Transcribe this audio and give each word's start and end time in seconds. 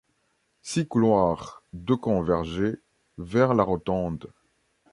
Six 0.63 0.87
couloirs 0.87 1.61
de 1.73 1.93
convergeaient 1.93 2.81
vers 3.19 3.53
la 3.53 3.61
rotonde. 3.61 4.33